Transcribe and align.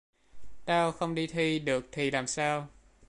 tao 0.65 0.91
không 0.91 1.15
đi 1.15 1.27
thi 1.27 1.59
được 1.59 1.87
thì 1.91 2.11
làm 2.11 2.27
sao 2.27 2.67